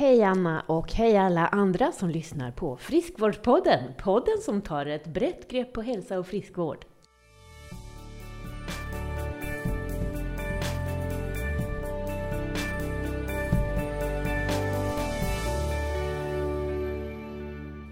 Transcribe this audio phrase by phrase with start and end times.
[0.00, 3.94] Hej Anna och hej alla andra som lyssnar på Friskvårdspodden.
[3.98, 6.84] Podden som tar ett brett grepp på hälsa och friskvård.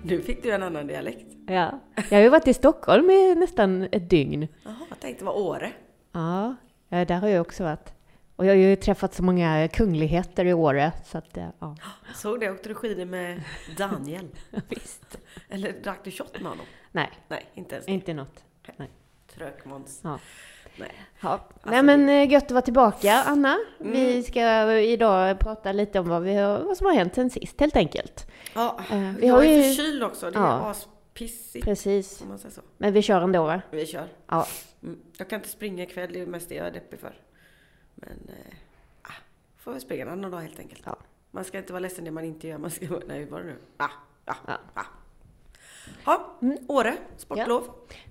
[0.05, 1.27] Nu fick du en annan dialekt.
[1.47, 1.81] Ja,
[2.11, 4.49] jag har ju varit i Stockholm i nästan ett dygn.
[4.65, 5.73] Jaha, jag tänkte det var Åre.
[6.13, 6.57] Ja,
[6.89, 7.98] ja, där har jag också varit.
[8.39, 11.77] Och jag har ju träffat så många kungligheter i Åre, så att, eh, ja.
[12.15, 12.51] Såg det?
[12.51, 13.43] Åkte du skidor med
[13.77, 14.29] Daniel?
[14.69, 15.19] Visst.
[15.49, 16.67] Eller drack du shot med honom?
[16.93, 17.93] Nej, Nej, inte ens det.
[17.93, 18.45] inte något.
[19.35, 20.01] Trökmåns.
[20.05, 20.19] Ja.
[20.77, 20.93] Nej.
[21.21, 21.41] Ja.
[21.63, 23.59] Nej Alltså, men eh, gött att vara tillbaka, Anna.
[23.81, 23.93] Mm.
[23.93, 27.61] Vi ska idag prata lite om vad, vi har, vad som har hänt sen sist,
[27.61, 28.27] helt enkelt.
[28.55, 30.31] Ja, Eh, vi jag har är ju- förkyld också.
[30.31, 30.71] Det är Ja.
[30.71, 32.23] aspissigt Precis.
[32.23, 32.61] om man säger så.
[32.77, 33.63] Men vi kör ändå, va?
[33.71, 34.07] Vi kör.
[34.29, 34.47] Ja.
[34.83, 34.99] Mm.
[35.19, 37.13] Jag kan inte springa ikväll, det är mest det jag är deppig för.
[38.01, 38.31] Men,
[39.03, 39.13] ah,
[39.57, 40.83] får väl springa en annan dag helt enkelt.
[40.87, 40.97] Ja.
[41.31, 42.59] Man ska inte vara ledsen det man inte gör.
[42.59, 43.57] Man ska vara, nej, hur var det nu?
[43.77, 43.89] Ah,
[44.27, 44.59] ja, Ja.
[44.75, 44.85] ah.
[46.05, 46.59] Ja, Mm.
[46.69, 47.65] Åre, sportlov.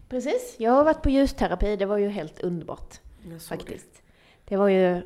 [0.09, 0.55] Precis.
[0.59, 2.99] Jag har varit på ljusterapi, det var ju helt underbart
[3.49, 4.01] faktiskt.
[4.45, 5.01] Det var ju,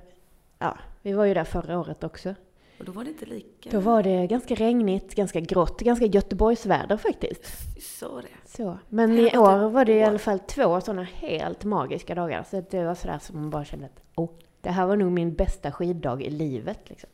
[0.59, 2.29] ja, vi var ju där förra året också.
[2.29, 2.35] det.
[2.79, 3.69] Och då var det inte lika...
[3.69, 7.45] Då var det ganska regnigt, ganska grått, ganska Göteborgsväder faktiskt.
[7.81, 8.49] Så det.
[8.49, 8.77] Så.
[8.89, 12.43] Men i det år var det i alla fall två sådana helt magiska dagar.
[12.43, 14.29] Så det var sådär som man bara kände att oh,
[14.61, 16.89] det här var nog min bästa skiddag i livet.
[16.89, 17.09] Liksom.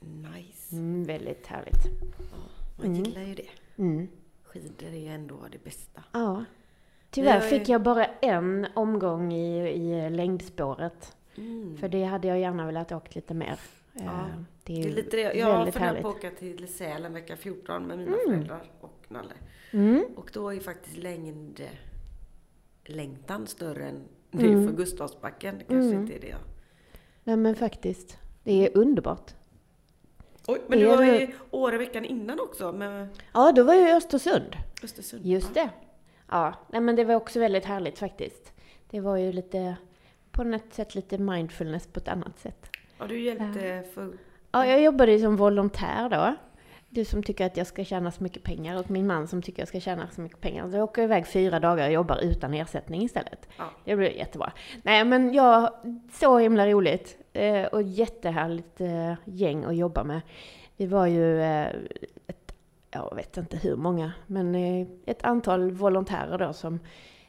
[0.00, 0.76] Nice.
[0.76, 1.84] Mm, väldigt härligt.
[2.78, 3.02] Man Mm.
[3.04, 3.48] gillar ju det.
[3.76, 4.08] Mm.
[4.44, 6.02] Skidor är ändå det bästa.
[6.12, 6.44] Ja.
[7.10, 11.16] Tyvärr Jag är- fick jag bara en omgång i, i längdspåret.
[11.36, 11.76] Mm.
[11.76, 13.58] För det hade jag gärna velat åka lite mer.
[13.92, 14.26] Ja, Eh,
[14.64, 15.22] det är, Det är ju lite det.
[15.34, 18.24] Jag funderar på att åka till Sälen vecka 14 med mina Mm.
[18.26, 19.34] föräldrar och Nalle.
[19.72, 20.04] Mm.
[20.16, 21.60] Och då är faktiskt längd,
[22.84, 24.00] längtan större än
[24.30, 24.68] det Mm.
[24.68, 25.58] för Gustavsbacken.
[25.58, 26.02] Det kanske Mm.
[26.02, 26.36] inte är det.
[27.24, 28.18] Nej men faktiskt.
[28.44, 29.30] Det är underbart.
[30.46, 33.92] Oj, men du var i Åre veckan innan också med Ja, då var jag i
[33.92, 34.56] Östersund.
[34.82, 35.26] Östersund.
[35.26, 35.62] Just Ja.
[35.62, 35.70] det.
[36.30, 38.52] Ja, nej, men det var också väldigt härligt faktiskt.
[38.90, 39.76] Det var ju lite,
[40.30, 42.66] på något sätt lite mindfulness på ett annat sätt.
[42.98, 44.12] Ja, du hjälpte för...
[44.52, 46.34] Ja, jag jobbade ju som volontär då.
[46.94, 49.60] Du som tycker att jag ska tjäna så mycket pengar och min man som tycker
[49.60, 50.70] jag ska tjäna så mycket pengar.
[50.70, 53.48] Så jag åker iväg fyra dagar och jobbar utan ersättning istället.
[53.58, 53.64] Ja.
[53.84, 54.52] Det blir jättebra.
[54.82, 55.70] Nej men jag,
[56.12, 57.18] så himla roligt.
[57.32, 60.20] Eh, och jättehärligt eh, gäng att jobba med.
[60.76, 61.68] Vi var ju eh,
[62.26, 62.54] ett,
[62.90, 66.80] jag vet inte hur många, men eh, ett antal volontärer då som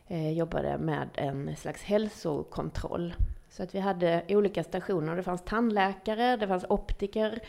[0.07, 3.13] eh, jobbade med en slags hälsokontroll.
[3.55, 5.15] Så att vi hade olika stationer.
[5.15, 7.39] Det fanns tandläkare, det fanns optiker,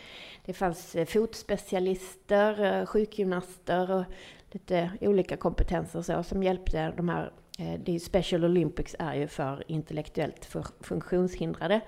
[0.45, 4.05] det fanns eh, fotspecialister, eh, sjukgymnaster och
[4.51, 9.27] lite olika kompetenser så, som hjälpte de här eh, det är Special Olympics är ju
[9.27, 11.81] för intellektuellt funktionshindrade.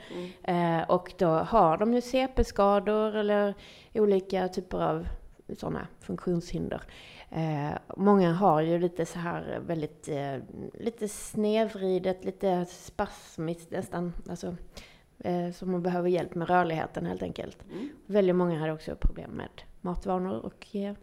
[0.45, 0.85] Mm.
[0.89, 3.55] Och då har de ju CP-skador eller
[3.95, 5.07] olika typer av
[5.57, 6.83] sådana funktionshinder.
[7.31, 10.37] Eh, många har ju lite så här väldigt, eh,
[10.75, 14.57] lite snedvridet, lite spasmiskt nästan, alltså
[15.19, 17.65] eh, som man behöver hjälp med rörligheten helt enkelt.
[17.73, 17.89] Mm.
[18.07, 20.95] Väldigt många hade också problem med matvanor och eh,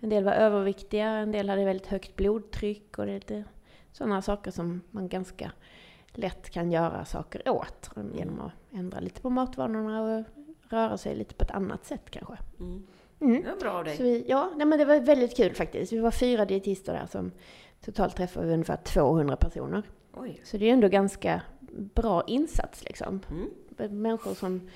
[0.00, 3.44] en del var överviktiga, en del hade väldigt högt blodtryck och det är lite
[3.92, 5.52] sådana saker som man ganska
[6.12, 10.24] lätt kan göra saker åt genom att ändra lite på matvanorna och
[10.70, 12.38] röra sig lite på ett annat sätt kanske.
[12.60, 12.86] Mm.
[13.20, 13.42] Mm.
[13.42, 13.96] Det var bra av dig.
[13.96, 15.92] Så vi, ja, nej, men det var väldigt kul faktiskt.
[15.92, 17.32] Vi var fyra dietister där som
[17.84, 19.82] totalt träffade ungefär 200 personer.
[20.12, 20.40] Oj.
[20.44, 21.42] Så det är ändå ganska
[21.94, 23.20] bra insats liksom.
[23.30, 24.02] Mm.
[24.02, 24.68] Människor som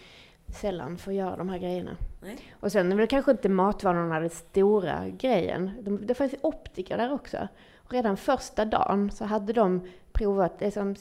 [0.61, 1.97] sällan får göra de här grejerna.
[2.23, 2.39] Nej.
[2.61, 5.71] Och sen är väl kanske inte matvanorna den stora grejen.
[5.83, 7.49] De, det fanns optiker där också.
[7.77, 9.87] Och redan första dagen så hade de
[10.19, 10.95] provat, liksom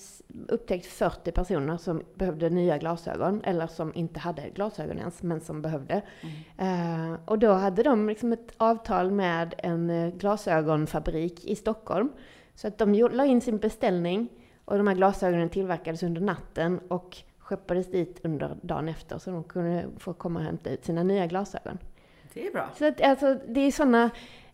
[0.48, 5.62] upptäckt 40 personer som behövde nya glasögon, eller som inte hade glasögon ens, men som
[5.62, 6.02] behövde.
[6.58, 7.14] Mm.
[7.14, 12.10] Eh, och då hade de liksom ett avtal med en eh, glasögonfabrik i Stockholm.
[12.56, 14.30] Så att de la in sin beställning
[14.66, 19.44] och de här glasögonen tillverkades under natten och skeppades dit under dagen efter så de
[19.44, 21.78] kunde få komma och hämta ut sina nya glasögon.
[22.34, 22.70] Det är bra.
[22.78, 24.10] Så att, alltså, det är sådana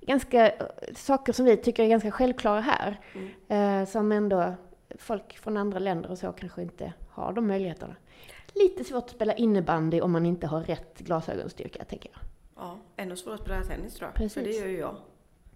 [0.06, 0.66] ganska eh,
[0.96, 3.00] saker som vi tycker är ganska självklara här.
[3.14, 3.82] Mm.
[3.82, 4.54] Eh, som ändå
[5.00, 7.96] folk från andra länder och så kanske inte har de möjligheterna.
[8.54, 12.22] Lite svårt att spela innebandy om man inte har rätt glasögonstyrka, tänker jag.
[12.56, 14.16] Ja, ännu svårare att spela tennis tror jag.
[14.16, 14.34] Precis.
[14.34, 14.96] För det gör ju jag.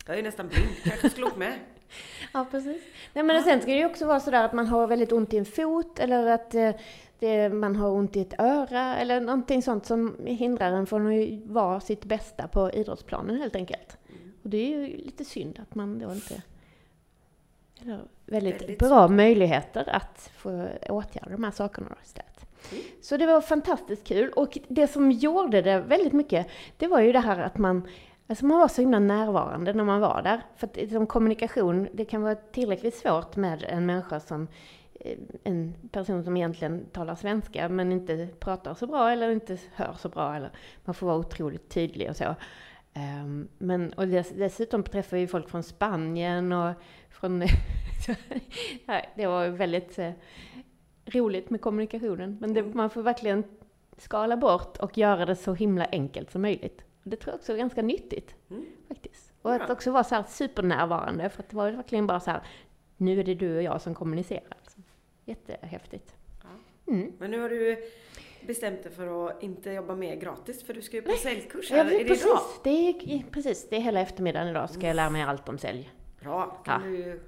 [0.07, 0.69] Jag är nästan blind.
[0.83, 1.53] Kanske skulle åkt med.
[2.33, 2.81] Ja, precis.
[3.13, 5.37] Nej, men sen ska det ju också vara sådär att man har väldigt ont i
[5.37, 6.71] en fot eller att eh,
[7.19, 11.13] det, man har ont i ett öra eller någonting sånt som hindrar en från att
[11.13, 13.97] ju vara sitt bästa på idrottsplanen helt enkelt.
[14.47, 16.41] Och det är ju lite synd att man då inte...
[17.81, 22.45] Eller väldigt, Väldigt bra möjligheter att få åtgärda de här sakerna då istället.
[23.01, 24.29] Så det var fantastiskt kul.
[24.29, 26.47] Och det som gjorde det väldigt mycket,
[26.77, 27.87] det var ju det här att man
[28.27, 30.41] Alltså man var så himla närvarande när man var där.
[30.55, 34.47] För att liksom, kommunikation, det kan vara tillräckligt svårt med en människa som
[34.99, 39.93] eh, en person som egentligen talar svenska men inte pratar så bra eller inte hör
[39.93, 40.35] så bra.
[40.35, 40.51] Eller
[40.85, 42.35] man får vara otroligt tydlig och så.
[42.97, 46.73] Um, men, och dess, dessutom träffar vi folk från Spanien och
[47.09, 47.39] från...
[49.15, 50.11] det var väldigt eh,
[51.05, 52.37] roligt med kommunikationen.
[52.41, 53.43] Men det, man får verkligen
[53.97, 56.81] skala bort och göra det så himla enkelt som möjligt.
[57.03, 58.35] Det tror jag också är ganska nyttigt.
[58.49, 58.65] Mm.
[58.87, 59.33] faktiskt.
[59.41, 62.41] Och att också vara så här supernärvarande, för att det var verkligen bara så här,
[62.97, 64.57] nu är det du och jag som kommunicerar.
[65.25, 66.15] Jättehäftigt.
[66.87, 67.11] Mm.
[67.19, 67.77] Men nu har du
[68.45, 71.77] bestämt dig för att inte jobba mer gratis, för du ska ju på säljkurs här.
[71.77, 72.25] Ja, är det precis.
[72.25, 72.41] idag?
[72.63, 75.91] Det är, precis, det är hela eftermiddagen idag ska jag lära mig allt om sälj.
[76.19, 76.89] Bra, kan ja.
[76.89, 77.21] du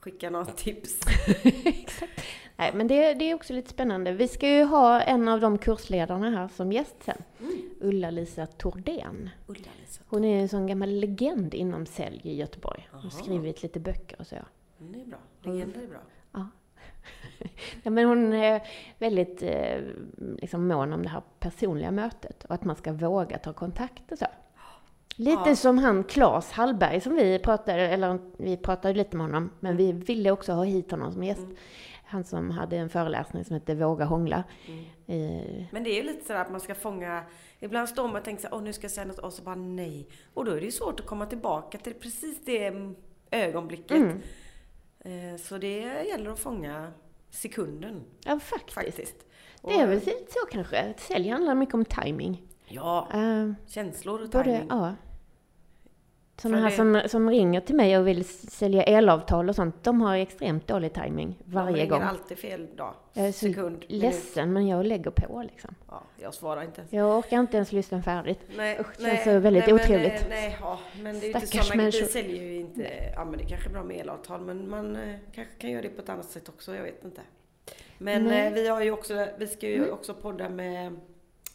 [0.00, 1.00] skicka några tips?
[1.64, 2.22] Exakt.
[2.56, 4.12] Nej, men det, det, är också lite spännande.
[4.12, 7.22] Vi ska ju ha en av de kursledarna här som gäst sen.
[7.40, 7.70] Mm.
[7.80, 9.30] Ulla-Lisa Tordén.
[9.46, 9.68] Ulla
[10.06, 12.88] Hon är en sån gammal legend inom sälj i Göteborg.
[12.92, 14.36] Hon har skrivit lite böcker och så.
[14.80, 15.18] Mm, det är bra.
[15.42, 16.00] Legender är bra.
[16.32, 16.48] Ja.
[17.82, 18.62] ja, men hon är
[18.98, 19.80] väldigt eh,
[20.38, 24.18] liksom mån om det här personliga mötet och att man ska våga ta kontakt och
[24.18, 24.26] så.
[25.16, 25.56] Lite ja.
[25.56, 29.92] som han Claes Hallberg som vi pratade, eller vi pratade lite med honom, men vi
[29.92, 31.40] ville också ha hit honom som gäst.
[31.40, 31.56] Mm.
[32.04, 34.44] Han som hade en föreläsning som hette Våga hångla.
[34.68, 34.84] Mm.
[35.06, 35.64] Eh.
[35.70, 37.24] Men det är ju lite sådär att man ska fånga,
[37.60, 39.54] ibland står man och tänker såhär, åh nu ska jag säga något, och så bara
[39.54, 40.08] nej.
[40.34, 42.72] Och då är det ju svårt att komma tillbaka till precis det
[43.30, 43.96] ögonblicket.
[43.96, 44.20] Mm.
[45.04, 46.92] Eh, så det gäller att fånga
[47.30, 48.04] sekunden.
[48.24, 48.74] Ja, faktiskt.
[48.74, 49.26] faktiskt.
[49.62, 50.94] Det är väl så kanske.
[50.98, 52.42] Sälj handlar mycket om timing.
[52.68, 54.44] Ja, uh, känslor och timing.
[54.44, 54.94] Både, ja.
[56.42, 56.76] Sådana här det...
[56.76, 60.92] som, som ringer till mig och vill sälja elavtal och sånt, de har extremt dålig
[60.92, 62.00] timing varje gång.
[62.00, 65.74] De alltid fel dag, Jag är sekund, ledsen, men jag lägger på liksom.
[65.88, 66.92] Ja, jag svarar inte ens.
[66.92, 68.40] Jag orkar inte ens lyssna färdigt.
[68.56, 70.20] Nej, Usch, det känns så väldigt nej, otrevligt.
[70.20, 73.38] Men, nej, ja, men det är Stackars inte sådana, vi säljer ju inte, ja men
[73.38, 76.08] det kanske är bra med elavtal, men man eh, kanske kan göra det på ett
[76.08, 77.20] annat sätt också, jag vet inte.
[77.98, 79.92] Men eh, vi har ju också, vi ska ju mm.
[79.92, 81.00] också podda med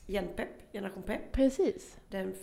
[0.07, 1.31] Genpepp, Generation Pepp.
[1.31, 1.98] Precis.
[2.10, 2.36] Den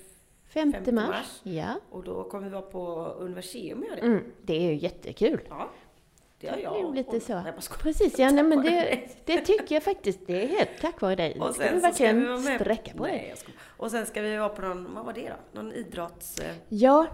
[0.54, 1.08] 5 mars.
[1.08, 1.40] mars.
[1.42, 1.74] Ja.
[1.90, 4.02] Och då kommer vi vara på Universium och det.
[4.02, 5.40] Mm, det är ju jättekul.
[5.48, 5.70] Ja.
[6.40, 6.92] Det har jag.
[6.92, 7.34] Det lite så.
[7.40, 10.20] Nej, Precis, ja, nej, men det, det tycker jag faktiskt.
[10.26, 11.40] Det är helt tack vare dig.
[11.40, 13.34] Och sen ska vi verkligen sträcka på dig.
[13.76, 15.60] Och sen ska vi vara på någon, vad var det då?
[15.60, 16.38] Någon idrotts...
[16.38, 17.06] Eh, ja.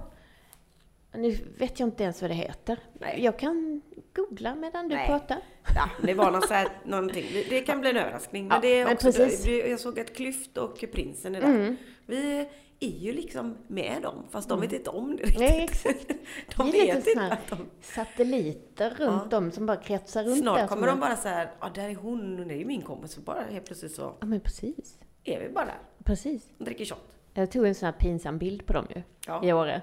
[1.14, 2.78] Nu vet jag inte ens vad det heter.
[2.92, 3.24] Nej.
[3.24, 3.82] Jag kan
[4.14, 5.06] googla medan du Nej.
[5.06, 5.38] pratar.
[5.74, 7.24] Ja, det var någon så här, någonting.
[7.48, 8.48] Det kan bli en överraskning.
[8.48, 9.46] Men ja, det är men också, precis.
[9.46, 11.48] jag såg att Klyft och Prinsen är där.
[11.48, 11.76] Mm.
[12.06, 12.48] Vi
[12.80, 14.80] är ju liksom med dem, fast de vet mm.
[14.80, 15.40] inte om det riktigt.
[15.40, 16.06] Nej, exakt.
[16.56, 17.56] de det är vet inte att de...
[17.80, 19.38] satelliter runt ja.
[19.38, 20.66] om som bara kretsar runt Snart där.
[20.66, 23.16] kommer de bara så här, ja där är hon, och det är ju min kompis,
[23.16, 24.14] och bara helt plötsligt så...
[24.20, 24.98] Ja men precis.
[25.24, 25.78] Är vi bara där.
[26.04, 26.48] Precis.
[26.58, 27.16] Och dricker shot.
[27.34, 29.44] Jag tog en sån här pinsam bild på dem ju, ja.
[29.44, 29.82] i Åre.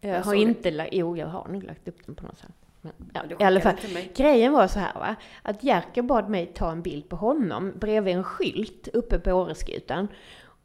[0.00, 2.50] Jag, jag har inte lagt, jo jag har nog lagt upp den på något sätt.
[2.80, 3.76] Men, ja, I alla fall,
[4.14, 8.16] grejen var så här va, att Jerker bad mig ta en bild på honom bredvid
[8.16, 10.08] en skylt uppe på Åreskutan.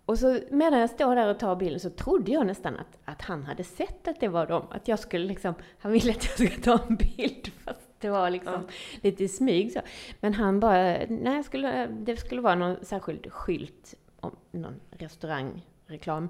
[0.07, 3.21] Och så medan jag står där och tar bilden så trodde jag nästan att, att
[3.21, 4.65] han hade sett att det var dem.
[4.71, 8.30] Att jag skulle liksom, han ville att jag skulle ta en bild fast det var
[8.30, 8.74] liksom ja.
[9.01, 9.80] lite i smyg så.
[10.19, 16.30] Men han bara, nej, skulle, det skulle vara någon särskild skylt om någon restaurangreklam.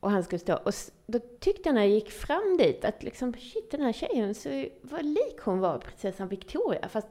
[0.00, 0.54] Och han skulle stå.
[0.54, 0.72] Och
[1.06, 4.66] då tyckte jag när jag gick fram dit att liksom, shit den här tjejen, så
[4.82, 6.88] vad lik hon var prinsessan Victoria.
[6.88, 7.08] Fast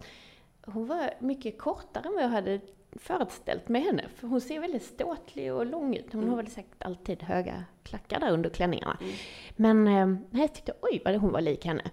[0.66, 2.60] hon var mycket kortare än vad jag hade
[3.00, 4.06] föreställt med henne.
[4.16, 6.14] För hon ser väldigt ståtlig och lång ut.
[6.14, 6.30] Hon mm.
[6.30, 8.98] har väl säkert alltid höga klackar där under klänningarna.
[9.02, 9.14] Mm.
[9.56, 11.92] Men eh, jag tyckte, oj vad hon var lik henne.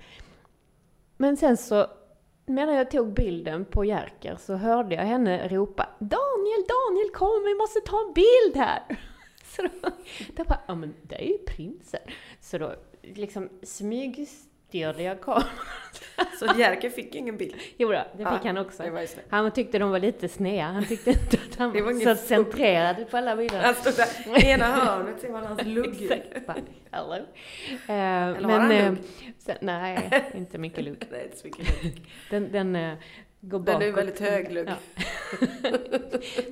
[1.16, 1.86] Men sen så,
[2.46, 7.54] medan jag tog bilden på Jerker så hörde jag henne ropa Daniel, Daniel kom vi
[7.54, 8.82] måste ta en bild här!
[9.44, 9.90] Så då,
[10.36, 12.00] då bara, ja men det är ju prinsen.
[12.40, 13.48] Så då liksom
[15.02, 15.44] jag kameran
[16.38, 17.54] så Jerker fick ingen bild?
[17.76, 18.82] Jo då, det fick ja, han också.
[19.28, 20.62] Han tyckte de var lite sneda.
[20.62, 23.60] Han tyckte inte att han var, var så centrerad på alla bilder.
[23.60, 26.12] Han stod där, ena hörnet ser man hans lugg.
[26.90, 27.14] Hello.
[27.14, 27.20] Uh,
[27.88, 28.98] Eller men, har han lugg?
[29.48, 31.04] Uh, nej, inte mycket lugg.
[31.10, 32.00] nej, inte så mycket lugg.
[32.30, 32.94] Den, den uh,
[33.40, 33.80] går bakåt.
[33.80, 34.68] Den är väldigt höglugg.
[34.68, 34.76] Ja.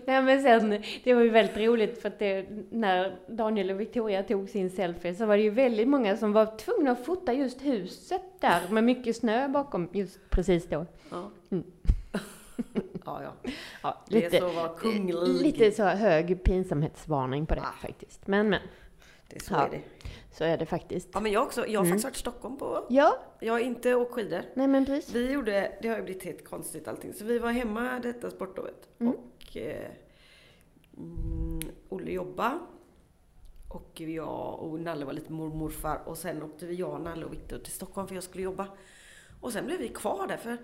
[0.06, 4.22] Nej men sen, det var ju väldigt roligt för att det, när Daniel och Victoria
[4.22, 7.62] tog sin selfie så var det ju väldigt många som var tvungna att fota just
[7.62, 10.86] huset där med mycket snö bakom just precis då.
[11.10, 11.30] Ja.
[11.50, 11.64] Mm.
[13.04, 13.50] ja, ja.
[13.82, 15.42] ja lite, det är så var kunglig.
[15.42, 17.72] Lite så hög pinsamhetsvarning på det ah.
[17.82, 18.26] faktiskt.
[18.26, 18.60] Men men.
[19.28, 19.66] Det så ja.
[19.66, 19.82] är det.
[20.32, 21.08] Så är det faktiskt.
[21.12, 21.66] Ja, men jag också.
[21.66, 21.98] Jag har mm.
[21.98, 22.86] faktiskt varit i Stockholm på...
[22.88, 23.18] Ja.
[23.40, 24.42] Jag har inte åkt skidor.
[24.54, 25.14] Nej, men precis.
[25.14, 25.72] Vi gjorde...
[25.82, 27.14] Det har ju blivit helt konstigt allting.
[27.14, 28.88] Så vi var hemma detta sportlovet.
[28.98, 29.12] Mm.
[29.12, 29.90] Och eh,
[30.96, 32.58] mm, Olle jobba.
[33.68, 36.02] Och jag och Nalle var lite mormor och morfar.
[36.04, 38.66] Och sen åkte vi, jag, Nalle och Viktor till Stockholm för jag skulle jobba.
[39.40, 40.58] Och sen blev vi kvar där för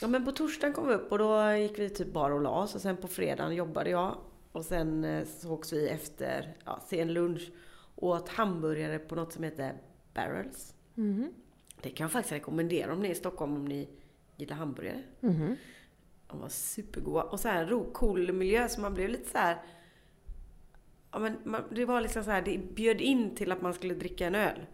[0.00, 2.62] Ja men på torsdagen kom vi upp och då gick vi typ bara och la
[2.62, 4.16] oss och sen på fredagen jobbade jag.
[4.52, 7.50] Och sen eh, sågs vi efter ja, sen lunch
[7.96, 9.74] åt hamburgare på något som heter
[10.14, 10.74] Barrels.
[10.94, 11.32] Mhm.
[11.82, 13.88] Det kan jag faktiskt rekommendera om ni är i Stockholm om ni
[14.36, 15.02] gillar hamburgare.
[15.20, 15.56] Mhm.
[16.28, 17.22] De var supergoda.
[17.22, 19.62] Och så här ro, cool miljö så man blev lite så här.
[21.10, 23.94] Ja men man, det var liksom så här, det bjöd in till att man skulle
[23.94, 24.66] dricka en öl.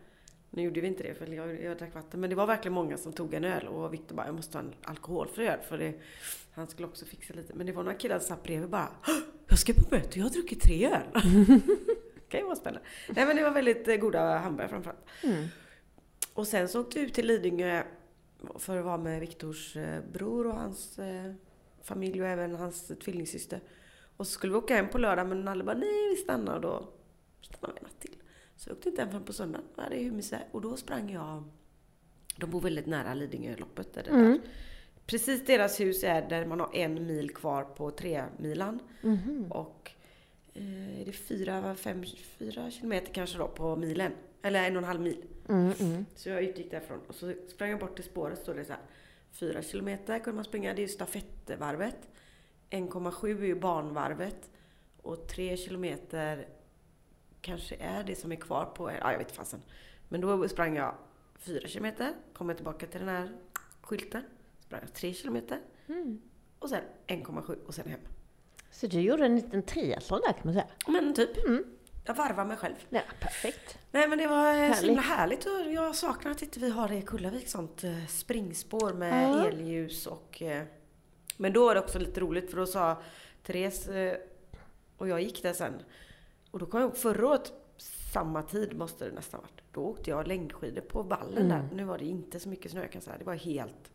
[0.51, 2.21] Nu gjorde vi inte det för jag, jag drack vatten.
[2.21, 4.65] Men det var verkligen många som tog en öl och Viktor bara, jag måste ha
[4.65, 5.95] en alkoholfri öl för det,
[6.53, 7.55] han skulle också fixa lite.
[7.55, 9.13] Men det var några killar som satt bredvid bara, "Hå!
[9.49, 11.23] jag ska på möte, jag har druckit tre öl.
[12.29, 12.87] kan ju vara spännande.
[13.09, 15.05] Nej men det var väldigt eh, goda hamburgare framförallt.
[15.25, 15.45] Mm.
[16.35, 17.83] Och sen så åkte vi ut till Lidingö
[18.59, 21.33] för att vara med Viktors eh, bror och hans eh,
[21.83, 23.61] familj och även hans tvillingsyster.
[24.17, 26.61] Och så skulle vi åka hem på lördag men Nalle bara nej vi stannar och
[26.61, 26.89] då
[27.41, 28.17] stannade vi en natt till.
[28.57, 29.67] Så jag åkte inte hem förrän på söndagen.
[29.77, 30.43] Jag hade mysigt.
[30.53, 31.45] Och då sprang jag,
[32.37, 33.95] de bor väldigt nära Lidingöloppet.
[33.95, 34.25] Där Mm.
[34.31, 34.41] där.
[35.07, 39.53] Precis deras hus är där man har en mil kvar på tre milan Mhm.
[39.53, 39.91] Och
[41.01, 42.05] är det fyra, fem,
[42.39, 44.13] fyra kilometer kanske då på milen.
[44.43, 45.25] Eller en och en halv mil.
[45.49, 46.07] Mm, mm.
[46.15, 48.83] Så jag utgick därifrån och så sprang jag bort till spåret står det så här.
[49.33, 52.09] Fyra kilometer kunde man springa, det är ju stafettvarvet.
[52.71, 54.51] 1,7 är ju banvarvet.
[55.03, 56.49] Och tre kilometer
[57.41, 59.63] kanske är det som är kvar på, ja jag vet fasen.
[60.09, 60.95] Men då sprang jag
[61.39, 63.29] fyra kilometer, kom jag tillbaka till den här
[63.81, 64.23] skylten.
[64.61, 66.21] Sprang jag tre kilometer Mm.
[66.59, 68.01] och sen 1,7 och sen hem.
[68.71, 70.67] Så du gjorde en liten triathlon där kan man säga?
[70.87, 71.65] Men typ, Mm.
[72.05, 72.75] jag varvar mig själv.
[72.89, 73.79] Ja, perfekt.
[73.91, 74.83] Nej men det var eh, så Härligt.
[74.91, 78.93] himla härligt och jag saknar att inte vi har det i Kullavik, sånt eh, springspår
[78.93, 79.47] med Ja.
[79.49, 80.43] elljus och...
[80.43, 80.63] eh,
[81.37, 83.03] Men då var det också lite roligt för då sa
[83.43, 83.89] Therese,
[84.97, 85.83] och jag gick där sen,
[86.51, 87.53] och då kom jag ihåg förra året,
[88.13, 89.63] samma tid måste det nästan varit.
[89.73, 91.49] Då åkte jag längdskidor på vallen Mm.
[91.49, 91.69] där.
[91.77, 93.91] Nu var det inte så mycket snö kan jag säga, det var helt...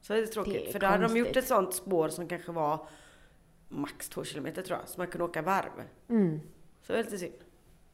[0.00, 2.28] Så det är tråkigt, Det är för då hade de gjort ett sånt spår som
[2.28, 2.88] kanske var
[3.68, 5.70] max två kilometer tror jag, så man kunde åka varv.
[6.08, 6.40] Mm.
[6.82, 7.32] Så det är lite synd.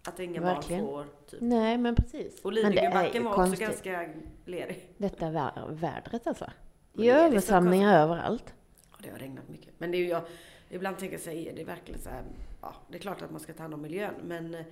[0.09, 0.85] Att inga Verkligen.
[0.85, 2.41] barn får typ Nej, men precis.
[2.45, 3.61] och Lidingöbacken var också konstigt.
[3.69, 4.09] ganska
[4.45, 4.89] lerig.
[4.99, 6.51] Detta vä- vädret alltså.
[6.93, 8.55] Det är översvämningar överallt.
[8.91, 9.73] Ja, det har regnat mycket.
[9.79, 10.23] Men det är ju jag,
[10.71, 12.23] ibland tänker jag här, är det verkligen så här,
[12.63, 14.65] ja, det är klart att man ska ta hand om miljön, men eh,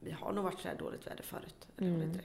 [0.00, 1.68] vi har nog varit så här dåligt väder förut.
[1.78, 2.12] Eller Mm.
[2.12, 2.18] det?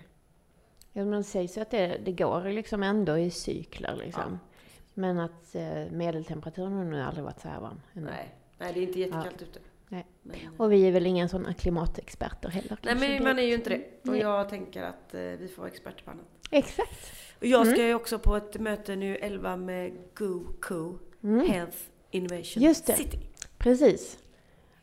[0.94, 4.40] Ja, men det sägs ju att det, det går liksom ändå i cykler liksom.
[4.42, 4.55] Ja.
[4.98, 7.82] Men att eh, medeltemperaturen har nu aldrig varit så här varm.
[7.94, 8.36] Nej.
[8.58, 9.60] Nej, det är inte jättekallt ute.
[9.90, 10.06] Nej.
[10.24, 12.78] Men, eh, Och vi är väl inga sådana klimatexperter heller.
[12.82, 14.10] nej, men man är ju inte det.
[14.10, 16.26] Och jag tänker att eh, vi får vara experter på annat.
[16.52, 17.12] Exakt.
[17.40, 17.88] Och jag ska Mm.
[17.88, 21.50] ju också på ett möte nu 11 med GoCo, Mm.
[21.50, 21.78] Health
[22.12, 22.94] Innovation Just det.
[22.94, 23.20] City.
[23.58, 24.18] Precis.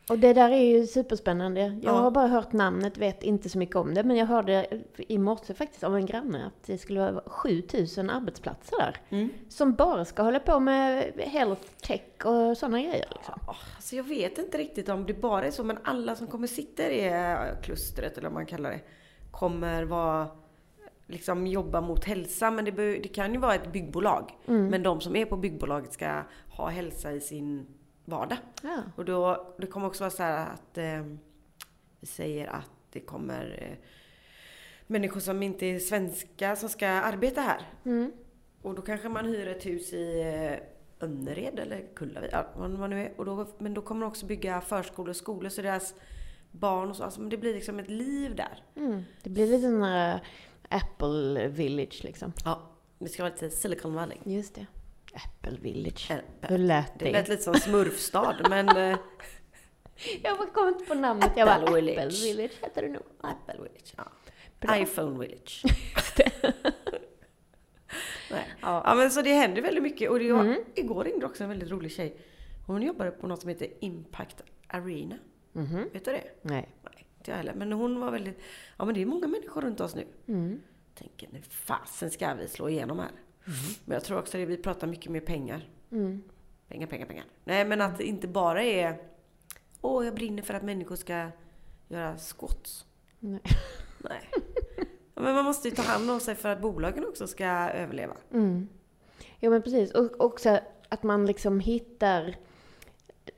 [0.09, 1.61] Och det där är ju superspännande.
[1.61, 1.99] Jag Ja.
[1.99, 4.67] har bara hört namnet, vet inte så mycket om det, men jag hörde
[4.97, 8.97] i morse faktiskt av en granne att det skulle vara 7000 arbetsplatser där.
[9.11, 9.29] Mm.
[9.49, 13.07] Som bara ska hålla på med health tech och sådana grejer.
[13.17, 13.35] Liksom.
[13.47, 16.47] Ja, Alltså jag vet inte riktigt om det bara är så, men alla som kommer
[16.47, 18.81] sitta i klustret, eller vad man kallar det,
[19.31, 20.29] kommer vara,
[21.07, 22.51] liksom jobba mot hälsa.
[22.51, 24.31] Men det, det kan ju vara ett byggbolag.
[24.49, 24.67] Mm.
[24.67, 27.67] Men de som är på byggbolaget ska ha hälsa i sin
[28.05, 28.39] vardag.
[28.63, 28.83] Ja.
[28.97, 31.07] Och då, det kommer också vara så här att eh,
[32.01, 33.89] vi säger att det kommer eh,
[34.87, 37.61] människor som inte är svenska som ska arbeta här.
[37.85, 38.13] Mm.
[38.63, 42.91] Och då kanske man hyr ett hus i eh, Önnered eller Kullavik, ja, vad man
[42.91, 43.13] nu är.
[43.17, 45.95] Och då, men då kommer de också bygga förskolor och skolor så deras
[46.51, 47.05] barn och så.
[47.05, 48.65] Alltså, men det blir liksom ett liv där.
[48.77, 49.03] Mm.
[49.23, 50.21] Det blir lite sån här
[50.69, 52.33] Apple Village liksom.
[52.45, 52.61] Ja.
[52.99, 54.19] Det ska vara lite Silicon Valley.
[54.25, 54.67] Just det.
[55.15, 56.13] Apple Village.
[56.41, 57.13] Hur lät Det det?
[57.13, 58.99] lät lite som smurfstad men eh,
[60.23, 61.31] Jag bara kom inte på namnet.
[61.37, 61.99] Jag bara, Apple Village.
[62.07, 63.03] Apple Village heter det nog.
[63.21, 63.95] Apple Village.
[63.97, 64.05] Ja.
[64.61, 64.79] Bra.
[64.79, 65.63] iPhone Village.
[68.31, 68.49] Nej.
[68.61, 68.83] Ja.
[68.87, 70.11] Ja men så det händer väldigt mycket.
[70.11, 70.65] Och det, Mm.
[70.75, 72.17] igår ringde också en väldigt rolig tjej.
[72.67, 75.19] Hon jobbade på något som heter Impact Arena.
[75.53, 75.89] Mhm.
[75.93, 76.25] Vet du det?
[76.43, 76.69] Nej.
[76.85, 77.55] Nej, inte jag heller.
[77.55, 78.39] Men hon var väldigt...
[78.79, 80.07] Ja men det är många människor runt oss nu.
[80.29, 80.61] Mm.
[80.95, 83.11] Tänker, nu fasen ska vi slå igenom här.
[83.85, 85.69] Men jag tror också att vi pratar mycket mer pengar.
[85.93, 86.23] Mm.
[86.69, 87.25] Pengar, pengar, pengar.
[87.45, 88.97] Nej men att det inte bara är...
[89.81, 91.29] Åh, jag brinner för att människor ska
[91.89, 92.85] göra squats.
[93.19, 93.41] Nej.
[93.99, 94.31] Nej.
[95.15, 98.17] Men man måste ju ta hand om sig för att bolagen också ska överleva.
[98.33, 98.69] Mm.
[99.41, 99.93] Ja men precis.
[99.93, 102.37] Och också att man liksom hittar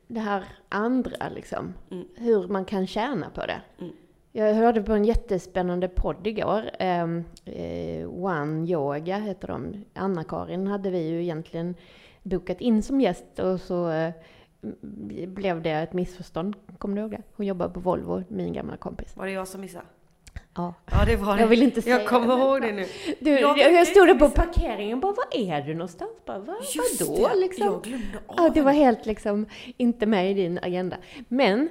[0.07, 1.75] det här andra liksom.
[1.91, 2.09] Mm.
[2.15, 3.63] Hur man kan tjäna på det.
[3.79, 3.93] Mm.
[4.37, 6.71] Jag hörde på en jättespännande podd igår.
[6.79, 9.85] ehm, eh, One Yoga heter de.
[9.95, 11.75] Anna-Karin hade vi ju egentligen
[12.23, 14.11] bokat in som gäst och så eh,
[15.27, 16.57] blev det ett missförstånd.
[16.79, 17.23] Kommer du ihåg det?
[17.37, 19.17] Hon jobbar på Volvo, min gamla kompis.
[19.17, 19.85] Var det jag som missade?
[20.57, 20.75] Ja.
[20.91, 21.41] Ja, det var det.
[21.41, 22.43] Jag vill inte säga Jag kommer det.
[22.43, 22.85] ihåg det nu.
[23.21, 26.11] Du, Jag jag, stod där på parkeringen bara, var är du någonstans?
[26.27, 27.67] Bara, Va, Just vadå det, liksom?
[27.67, 30.97] jag glömde av Ja, det var helt liksom inte med i din agenda.
[31.29, 31.69] Men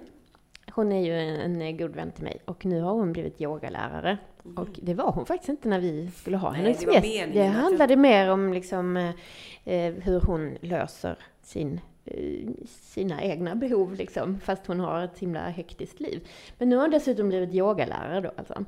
[0.76, 4.18] hon är ju en, en god vän till mig och nu har hon blivit yogalärare.
[4.56, 7.34] Och det var hon faktiskt inte när vi skulle ha henne det som gäst.
[7.34, 9.10] Det jag- handlade mer om liksom, eh,
[9.66, 15.40] eh, hur hon löser sin, eh, sina egna behov, liksom, fast hon har ett himla
[15.50, 16.28] hektiskt liv.
[16.58, 18.32] Men nu har hon dessutom blivit yogalärare då.
[18.38, 18.66] Alltså.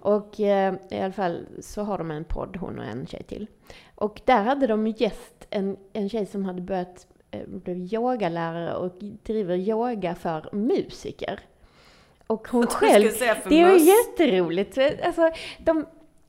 [0.00, 3.46] Och eh, i alla fall så har de en podd, hon och en tjej till.
[3.94, 8.92] Och där hade de gäst en, en tjej som hade börjat eh, bli yogalärare och
[9.00, 11.40] driver yoga för musiker.
[12.26, 13.10] Och hon själv,
[13.48, 14.78] det är ju jätteroligt.
[15.04, 15.86] Alltså, de,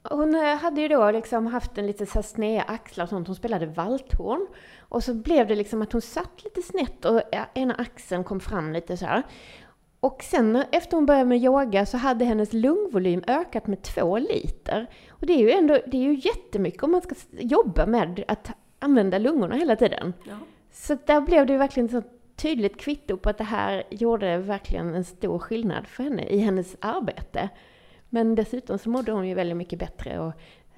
[0.09, 3.27] hon eh, hade ju då liksom haft en lite så sneda axlar och sånt.
[3.27, 4.47] Hon spelade valthorn.
[4.79, 8.39] Och så blev det liksom att hon satt lite snett och ja, ena axeln kom
[8.39, 9.23] fram lite så här.
[9.99, 14.87] Och sen efter hon började med yoga så hade hennes lungvolym ökat med två liter.
[15.09, 18.51] Och det är ju ändå, det är ju jättemycket om man ska jobba med att
[18.79, 20.13] använda lungorna hela tiden.
[20.23, 20.37] Ja.
[20.77, 22.01] Så där blev det verkligen så
[22.35, 26.75] tydligt kvitto på att det här gjorde verkligen en stor skillnad för henne i hennes
[26.79, 27.49] arbete.
[28.09, 30.33] Men dessutom så mådde hon ju väldigt mycket bättre och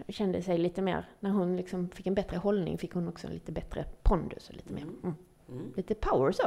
[0.07, 3.33] kände sig lite mer, när hon liksom fick en bättre hållning fick hon också en
[3.33, 5.15] lite bättre pondus och lite mer, mm,
[5.49, 5.73] Mm.
[5.75, 6.43] lite power så.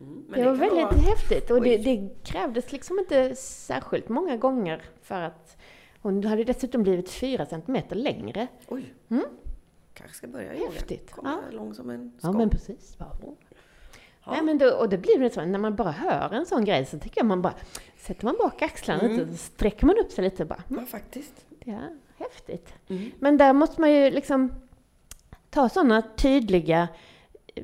[0.00, 0.24] Mm.
[0.34, 4.82] Det, var kan väldigt vara- häftigt och det, det krävdes liksom inte särskilt många gånger
[5.02, 5.56] för att
[6.00, 8.46] hon hade dessutom blivit fyra centimeter längre.
[8.68, 8.94] Oj.
[9.08, 9.24] Mm.
[9.96, 10.70] Kanske ska börja yoga.
[10.72, 11.12] Häftigt.
[11.22, 11.40] Ja.
[11.50, 12.36] lång som en Ja skål.
[12.36, 12.96] men precis.
[12.98, 13.12] Ja.
[14.24, 14.32] Ja.
[14.32, 16.86] Nej, men då, och det blir det så, när man bara hör en sån grej
[16.86, 17.54] så tycker jag man bara,
[17.96, 19.16] sätter man bak axlarna Mm.
[19.16, 21.46] lite, så sträcker man upp sig lite bara, mm, Ja, faktiskt.
[21.60, 22.72] är häftigt.
[22.88, 23.10] Mm.
[23.18, 24.52] Men där måste man ju liksom
[25.50, 26.88] ta sådana tydliga
[27.54, 27.62] eh,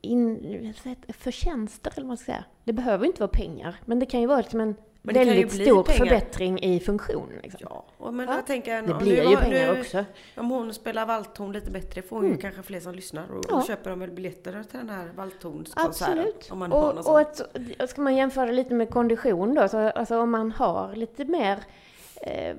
[0.00, 0.74] in,
[1.08, 2.44] förtjänster, eller vad man ska säga.
[2.64, 5.82] Det behöver inte vara pengar, men det kan ju vara liksom en Men väldigt stor
[5.82, 5.98] pengar.
[5.98, 7.28] förbättring i funktion.
[7.42, 7.60] Liksom.
[7.70, 8.34] Ja, och men Ja.
[8.34, 8.82] jag tänker...
[8.82, 10.04] Det blir nu ju har- pengar nu, också.
[10.36, 12.36] Om hon spelar valthorn lite bättre får hon Mm.
[12.36, 13.56] ju kanske fler som lyssnar och Ja.
[13.56, 16.18] då köper de väl biljetter till den här valthornskonserten.
[16.18, 16.48] Absolut.
[16.52, 17.14] Om man har och, sån.
[17.14, 21.24] och och ska man jämföra lite med kondition då, så alltså om man har lite
[21.24, 21.58] mer
[22.22, 22.56] eh,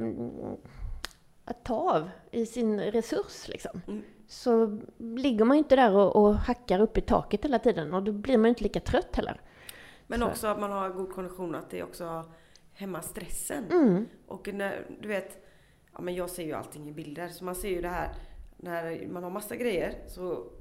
[1.45, 4.01] att ta av i sin resurs liksom, Mm.
[4.27, 8.03] så ligger man ju inte där och, och hackar upp i taket hela tiden och
[8.03, 9.41] då blir man ju inte lika trött heller.
[10.09, 10.25] Men Så.
[10.27, 12.31] också att man har god kondition, att det också
[12.73, 13.65] hämmar stressen.
[13.71, 14.05] Mm.
[14.27, 15.45] Och när, du vet,
[15.93, 18.15] ja men jag ser ju allting i bilder, så man ser ju det här
[18.57, 20.51] när man har massa grejer så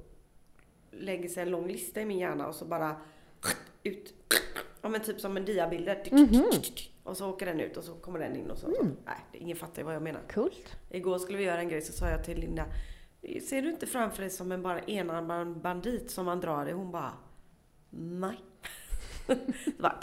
[0.91, 2.95] lägger sig en lång lista i min hjärna och så bara
[3.83, 4.13] ut.
[4.81, 6.07] Ja men typ som en diabilder.
[6.11, 6.43] Mhm.
[7.03, 8.67] Och så åker den ut och så kommer den in och så.
[8.67, 8.95] Mm.
[9.05, 10.21] Nej, ingen fattar vad jag menar.
[10.33, 10.77] Coolt.
[10.89, 12.65] Igår skulle vi göra en grej så sa jag till Linda
[13.21, 16.73] Ser du inte framför dig som en bara enarmad bandit som man drar det?
[16.73, 17.13] Hon bara
[17.89, 18.39] Nej.
[19.65, 19.99] så bara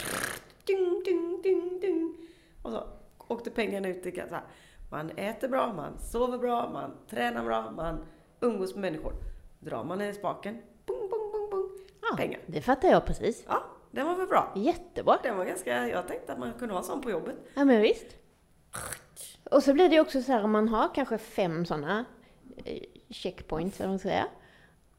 [0.65, 2.15] ding, ding, ding, ding.
[2.61, 2.83] Och så
[3.27, 4.05] åkte pengarna ut.
[4.05, 4.43] i Så här.
[4.91, 8.05] Man äter bra, man sover bra, man tränar bra, man
[8.41, 9.13] umgås med människor.
[9.59, 11.69] Drar man i spaken, bung, bung, bung, bung.
[12.01, 12.39] Ja, Pengar.
[12.45, 13.43] det fattar jag precis.
[13.47, 14.53] Ja, den var väl bra.
[14.55, 15.17] Jättebra.
[15.23, 17.35] Den var ganska, jag tänkte att man kunde ha sån på jobbet.
[17.53, 18.05] Ja men visst.
[19.51, 22.05] Och så blir det också så här om man har kanske fem sådana
[22.65, 24.27] eh, checkpoints, eller vad man ska säga.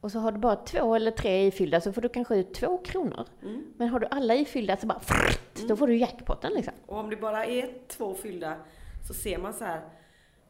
[0.01, 2.77] Och så har du bara två eller tre ifyllda så får du kanske ut två
[2.77, 3.25] kronor.
[3.41, 3.63] Mm.
[3.77, 5.01] Men har du alla ifyllda så bara
[5.67, 6.73] då får du jackpotten liksom.
[6.85, 8.55] Och om det bara är två fyllda
[9.07, 9.81] så ser man så här.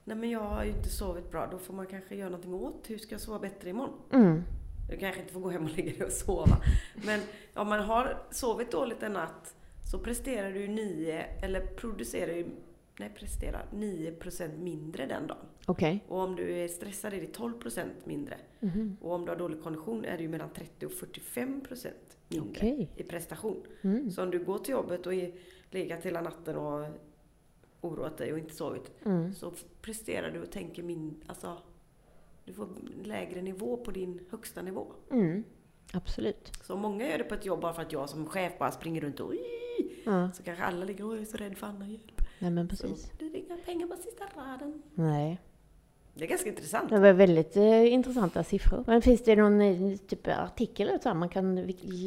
[0.03, 1.47] Nej men jag har ju inte sovit bra.
[1.51, 2.83] Då får man kanske göra någonting åt.
[2.87, 3.93] Hur ska jag sova bättre imorgon?
[4.11, 4.43] Mm.
[4.89, 6.57] Du kanske inte får gå hem och lägga dig och sova.
[7.05, 7.19] Men
[7.53, 9.55] om man har sovit dåligt en natt
[9.91, 12.45] så presterar du 9, eller producerar ju,
[12.99, 15.45] nej presterar 9% mindre den dagen.
[15.65, 16.03] Okej.
[16.07, 18.37] Och om du är stressad är det 12% mindre.
[18.59, 18.97] Mhm.
[19.01, 21.87] Och om du har dålig kondition är det ju mellan 30 och 45%
[22.27, 22.89] mindre Okej.
[22.95, 23.63] i prestation.
[23.81, 24.11] Mm.
[24.11, 25.31] Så om du går till jobbet och är
[25.71, 26.85] legat hela natten och
[27.81, 29.33] oroat dig och inte sovit Mm.
[29.33, 31.57] så presterar du och tänker min, alltså
[32.45, 32.67] du får
[33.03, 34.87] lägre nivå på din högsta nivå.
[35.11, 35.43] Mm.
[35.93, 36.51] Absolut.
[36.63, 39.01] Så många gör det på ett jobb bara för att jag som chef bara springer
[39.01, 39.33] runt och
[40.05, 40.31] Ja.
[40.31, 42.18] så kanske alla ligger och är så rädd för Anna hjälp.
[42.39, 43.11] Nej men Så precis.
[43.19, 44.81] det är inga pengar på sista raden.
[44.93, 45.39] Nej.
[46.13, 46.89] Det är ganska intressant.
[46.89, 48.83] Det var väldigt eh, intressanta siffror.
[48.87, 51.55] Men finns det någon eh, typ artikel eller så man kan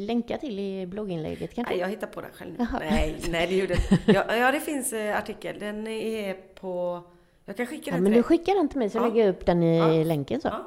[0.05, 1.73] länka till i blogginlägget kanske?
[1.73, 2.57] Nej, jag hittar på den själv nu.
[2.59, 2.79] Jaha.
[2.79, 5.59] Nej, nej det gjorde ja, ja, det finns eh, artikel.
[5.59, 7.03] Den är på...
[7.45, 8.37] Jag kan skicka Ja, den men till du dig.
[8.37, 9.07] skickar den till mig så Ja.
[9.07, 9.87] lägger jag upp den i Ja.
[10.03, 10.47] länken så.
[10.47, 10.63] Ja,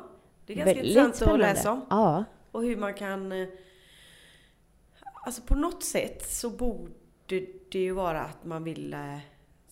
[0.46, 1.44] det är ganska Väldigt intressant att spännande.
[1.46, 1.81] läsa om.
[1.90, 2.24] Ja.
[2.52, 3.33] Och hur man kan...
[3.33, 3.48] eh,
[5.26, 6.90] Alltså på något sätt så borde
[7.72, 9.18] det ju vara att man vill eh,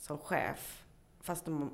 [0.06, 0.84] som chef,
[1.20, 1.70] fast man,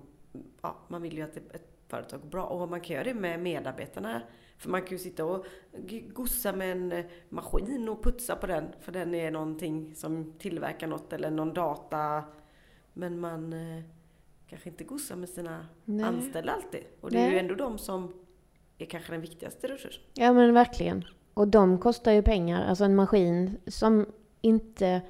[0.62, 2.44] ja, man vill ju att det, ett företag bra.
[2.44, 4.22] Och man kan göra det med medarbetarna.
[4.58, 5.46] För man kan ju sitta och
[6.12, 8.68] gossa med en eh, maskin och putsa på den.
[8.80, 12.24] För den är någonting som tillverkar något eller någon data.
[12.92, 13.82] Men man eh,
[14.46, 16.06] kanske inte gossar med sina Nej.
[16.06, 16.84] anställda alltid.
[17.00, 18.14] Och det är ju ändå de som
[18.78, 20.02] är kanske den viktigaste resursen.
[20.14, 21.04] Ja men verkligen.
[21.34, 22.64] Och de kostar ju pengar.
[22.68, 24.06] Alltså en maskin som
[24.40, 25.02] inte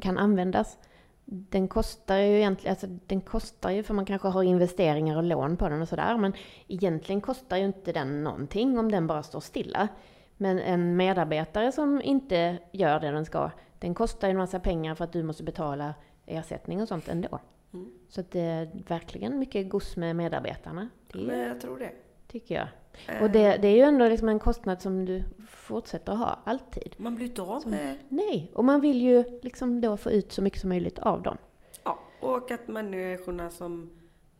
[0.00, 0.78] kan användas.
[1.24, 5.56] Den kostar ju egentligen, alltså den kostar ju för man kanske har investeringar och lån
[5.56, 6.16] på den och sådär.
[6.16, 6.32] Men
[6.68, 9.88] egentligen kostar ju inte den någonting om den bara står stilla.
[10.36, 14.94] Men en medarbetare som inte gör det den ska, den kostar ju en massa pengar
[14.94, 15.94] för att du måste betala
[16.26, 17.38] ersättning och sånt ändå.
[17.74, 17.92] Mm.
[18.08, 20.88] Så det är verkligen mycket goss med medarbetarna.
[21.12, 21.92] Det Men jag tror det.
[22.26, 22.68] tycker jag.
[23.08, 26.94] Eh, Och det, det är ju ändå liksom en kostnad som du fortsätter ha alltid.
[26.96, 27.96] Man blir inte av med...
[28.08, 31.36] Nej, och man vill ju liksom då få ut så mycket som möjligt av dem.
[31.84, 33.90] Ja, och att människorna som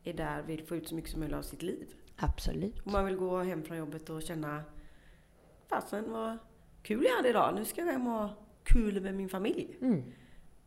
[0.04, 1.86] är där vill få ut så mycket som möjligt av sitt liv.
[2.16, 2.78] Absolut.
[2.80, 4.62] Och man vill gå hem från jobbet och känna
[5.68, 6.38] Fasen vad
[6.82, 7.54] kul jag hade idag.
[7.54, 8.30] Nu ska jag hem och ha
[8.64, 9.76] kul med min familj.
[9.80, 10.02] Mm,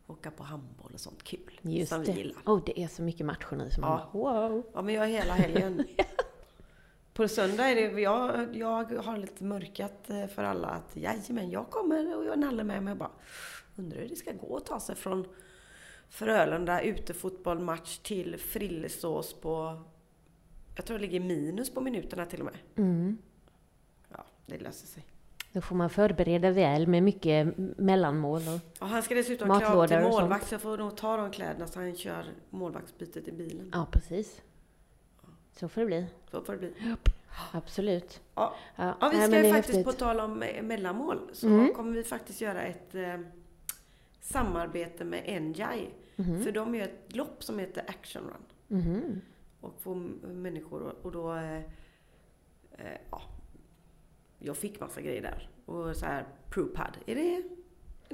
[0.06, 1.60] Åka på handboll och sånt kul.
[1.62, 2.12] just som det.
[2.12, 2.42] vi gillar.
[2.46, 4.10] Oh, det är så mycket matcher nu som man Ja.
[4.12, 4.62] bara, wow.
[4.74, 5.84] Ja, men jag är hela helgen.
[7.16, 11.70] På söndag är det, jag, jag har lite mörkat eh, för alla att jajamän, jag
[11.70, 13.10] kommer och jag nallar med mig och bara
[13.76, 15.26] undrar hur det ska gå att ta sig från
[16.08, 19.82] Frölunda utefotbollmatch till Frillesås på,
[20.76, 22.56] jag tror det ligger minus på minuterna till och med.
[22.76, 23.18] Mm.
[24.08, 25.06] Ja, det löser sig.
[25.52, 29.86] Då får man förbereda väl med mycket mellanmål och, Och han ska dessutom klä av
[29.86, 33.70] till målvakt så jag får nog ta de kläderna så han kör målvaktsbytet i bilen.
[33.72, 34.42] ja precis.
[35.56, 36.06] Så får det bli.
[36.30, 36.72] Så får det bli.
[37.52, 38.20] Absolut.
[38.34, 38.54] Ja.
[38.76, 41.46] Ja, Ja, vi nej, ska men det ju faktiskt, på tal om eh, mellanmål, så
[41.46, 41.74] Mm.
[41.74, 43.16] kommer vi faktiskt göra ett eh,
[44.20, 45.88] samarbete med Enjai.
[46.16, 46.42] Mhm.
[46.42, 48.80] För de gör ett lopp som heter Action Run.
[48.80, 49.20] Mhm.
[49.60, 49.94] Och får
[50.26, 51.56] människor och, då, eh,
[52.72, 53.22] eh, ja,
[54.38, 55.48] jag fick massa grejer där.
[55.66, 56.96] Och så här, ProPad.
[57.06, 57.42] Är det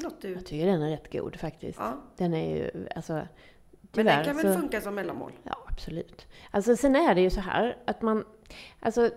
[0.02, 0.32] något du...
[0.32, 1.78] Jag tycker den är rätt god faktiskt.
[1.78, 3.26] Ja, Den är ju, alltså, men
[3.92, 5.32] tyvärr den kan väl så- funka som mellanmål?
[5.42, 6.26] Ja, absolut.
[6.50, 8.24] Alltså sen är det ju så här att man,
[8.80, 9.10] alltså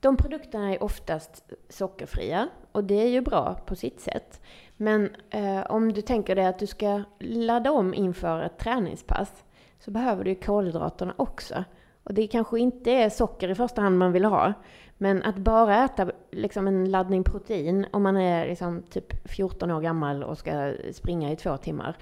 [0.00, 4.40] de produkterna är oftast sockerfria och det är ju bra på sitt sätt.
[4.76, 9.44] Men eh, om du tänker dig att du ska ladda om inför ett träningspass
[9.78, 11.64] så behöver du ju kolhydraterna också.
[12.04, 14.52] Och det kanske inte är socker i första hand man vill ha.
[14.98, 19.80] Men att bara äta liksom en laddning protein om man är liksom typ 14 år
[19.80, 21.96] gammal och ska springa i två timmar.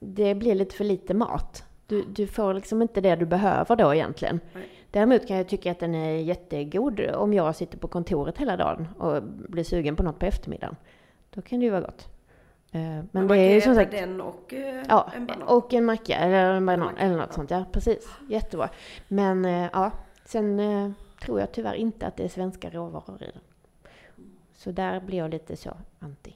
[0.00, 1.64] Det blir lite för lite mat.
[1.86, 4.40] Du, du får liksom inte det du behöver då egentligen.
[4.52, 4.68] Nej.
[4.90, 8.88] Däremot kan jag tycka att den är jättegod om jag sitter på kontoret hela dagen
[8.98, 10.76] och blir sugen på något på eftermiddagen.
[11.30, 12.08] Då kan det ju vara gott.
[12.72, 13.90] Eh, Men, man det är ju som sagt...
[13.90, 15.48] den och eh, Ja, en banan.
[15.48, 17.34] och en macka eller en banan macka, eller något ja.
[17.34, 17.50] sånt.
[17.50, 18.08] Ja, precis.
[18.28, 18.68] Jättebra.
[19.08, 19.90] Men eh, ja,
[20.24, 20.60] sen
[21.22, 23.42] tror jag tyvärr inte att det är svenska råvaror i den.
[24.54, 26.32] Så där blir jag lite så anti.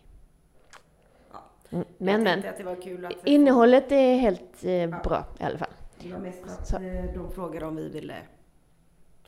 [1.71, 1.77] Ja.
[1.77, 5.59] Mm, Men men, att det var kul att innehållet är helt eh, bra i alla
[5.59, 5.69] fall.
[6.03, 6.77] Det var mest att Så.
[6.77, 8.15] eh, de frågade om vi ville...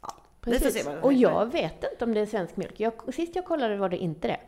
[0.03, 0.89] Ja, Precis.
[1.03, 2.81] Och jag vet inte om det är svensk mjölk.
[2.81, 4.41] Jag, sist jag kollade var det inte det.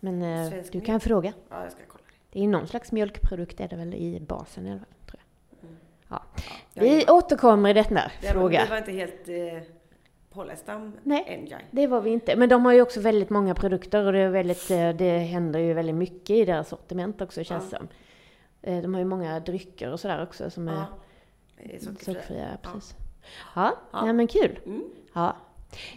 [0.00, 0.86] Men eh, du mjölk?
[0.86, 1.32] kan fråga.
[1.48, 2.14] Ja, jag ska kolla det.
[2.38, 5.70] Det är någon slags mjölkprodukt är det väl i basen i alla fall, tror jag.
[6.08, 6.22] Ja,
[6.74, 8.62] Vi återkommer i denna det var, fråga.
[8.64, 9.68] Vi var inte helt eh,
[10.38, 11.24] pålästa om Nej.
[11.28, 11.64] Enjai.
[11.70, 12.36] Det var vi inte.
[12.36, 15.60] Men de har ju också väldigt många produkter och det, är väldigt, eh, det händer
[15.60, 17.78] ju väldigt mycket i deras sortiment också känns Ja.
[17.78, 17.88] som.
[18.62, 20.86] Eh, De har ju många drycker och sådär också som Ja,
[21.56, 22.58] är sockerfria.
[22.62, 22.96] Precis.
[23.54, 24.06] Ja, Ja.
[24.06, 24.12] ja.
[24.12, 24.58] men kul.
[24.66, 24.84] Mm.
[25.14, 25.36] Ja.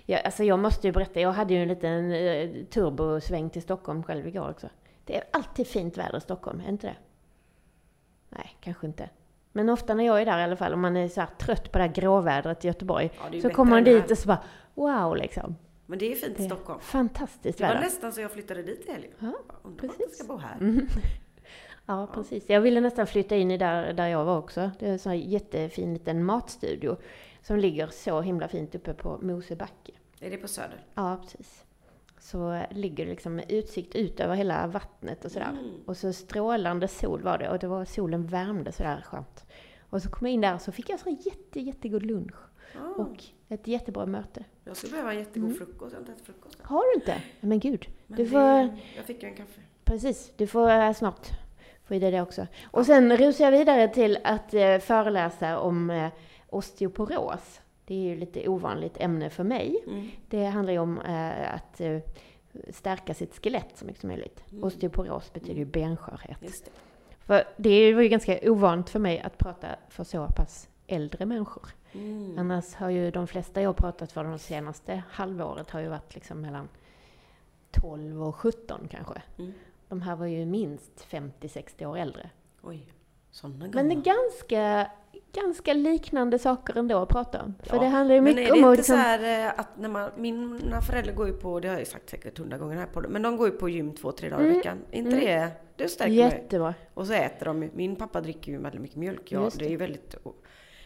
[0.06, 4.04] Ja, alltså jag måste ju berätta, jag hade ju en liten eh, turbosväng till Stockholm
[4.04, 4.70] själv igår också.
[5.06, 6.96] Det är alltid fint väder i Stockholm, är inte det?
[8.30, 9.10] Nej, kanske inte.
[9.52, 11.78] Men ofta när jag är där i alla fall, om man är så trött på
[11.78, 15.56] det här gråvädret i Göteborg, Ja, så kommer man dit och så bara wow liksom.
[15.86, 16.80] Men det är fint i Stockholm.
[16.80, 17.82] Fantastiskt Det var väder.
[17.86, 19.12] nästan så jag flyttade dit i helgen.
[19.20, 19.26] Ja,
[19.64, 20.18] Undrar vart jag precis.
[20.18, 20.56] ska bo här.
[20.60, 20.88] Mm.
[21.86, 22.50] Ja, precis.
[22.50, 24.72] Jag ville nästan flytta in i där, där jag var också.
[24.80, 26.98] Det är en sån här jättefin liten matstudio
[27.42, 29.92] som ligger så himla fint uppe på Mosebacke.
[30.20, 30.86] Är det på Söder?
[30.96, 31.66] Ja, precis.
[32.24, 35.50] Så ligger det liksom med utsikt ut över hela vattnet och sådär.
[35.50, 35.72] Mm.
[35.86, 39.46] Och så strålande sol var det och det var solen värmde sådär skönt.
[39.90, 42.36] Och så kom jag in där och så fick jag så jätte, jättegod lunch
[42.80, 44.44] Ah, och ett jättebra möte.
[44.64, 45.58] jag skulle behöva en jättegod Mm.
[45.58, 45.92] frukost.
[45.94, 46.58] Jag har inte ätit frukost.
[46.62, 47.22] Har du inte?
[47.42, 48.40] Men gud, Men du det, får,
[48.96, 49.62] Jag fick ju en kaffe.
[49.84, 51.28] precis, du får eh, snart
[51.84, 52.48] få i dig det också.
[52.72, 56.10] Och sen rusar jag vidare till att eh, föreläsa om eh,
[56.50, 57.61] osteoporos.
[57.92, 59.84] Det är ju lite ovanligt ämne för mig.
[59.88, 60.10] Mm.
[60.30, 62.00] Det handlar ju om eh, att eh,
[62.70, 64.44] stärka sitt skelett så mycket som möjligt.
[64.52, 64.64] Mm.
[64.64, 66.38] Osteoporos betyder ju benskörhet.
[66.42, 66.72] Just det.
[67.20, 71.68] För det var ju ganska ovant för mig att prata för så pass äldre människor.
[71.92, 72.40] Mm.
[72.40, 76.42] Annars har ju de flesta jag pratat för de senaste halvåret har ju varit liksom
[76.42, 76.70] mellan
[77.72, 79.22] 12 och 17 kanske.
[79.38, 79.54] Mm.
[79.88, 82.30] De här var ju minst 50-60 år äldre.
[82.62, 82.88] Oj,
[83.32, 84.92] sådana Men det är ganska,
[85.34, 87.56] ganska liknande saker ändå att prata om.
[87.64, 89.46] För Ja, det handlar ju Men mycket är det om att inte liksom, så här
[89.48, 92.38] eh, att när man, mina föräldrar går ju på, det har jag ju sagt säkert
[92.38, 94.46] hundra gånger här på det, men de går ju på gym två, tre dagar i
[94.46, 94.58] Mm.
[94.58, 94.78] veckan.
[94.92, 95.20] inte Mm.
[95.26, 96.20] det, det stärker mig.
[96.20, 96.74] jättebra.
[96.94, 99.32] Och så äter de, min pappa dricker ju väldigt mycket mjölk.
[99.32, 100.16] Ja, Just det är ju väldigt,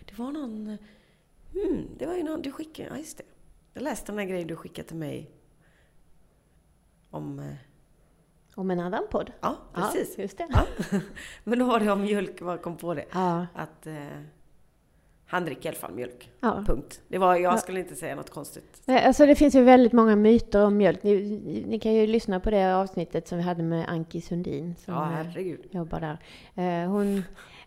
[0.05, 0.77] det var någon,
[1.53, 3.23] hmm, det var ju någon, du skickade, ja just det.
[3.73, 5.31] Jag läste den där grejen du skickade till mig
[7.09, 7.45] om, eh,
[8.55, 9.31] Om en annan podd.
[9.41, 10.13] ja precis.
[10.17, 10.47] Ja, just det.
[10.49, 10.65] Ja.
[11.43, 13.05] Men då var det om mjölk, vad kom på det?
[13.13, 13.93] Ja, Att eh,
[15.27, 16.31] han dricker i alla fall mjölk.
[16.39, 16.63] ja.
[16.67, 17.01] Punkt.
[17.07, 17.57] Det var, jag Ja.
[17.57, 18.81] skulle inte säga något konstigt.
[18.85, 21.03] Nej, Alltså det finns ju väldigt många myter om mjölk.
[21.03, 24.93] Ni, ni kan ju lyssna på det avsnittet som vi hade med Anki Sundin som
[24.93, 25.61] Ja, herregud.
[25.71, 26.17] jobbar där.
[26.83, 27.23] Eh, Hon